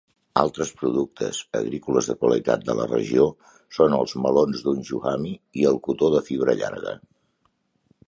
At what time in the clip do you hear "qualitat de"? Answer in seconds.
2.23-2.77